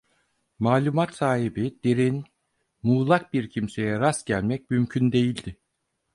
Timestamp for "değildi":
5.11-5.57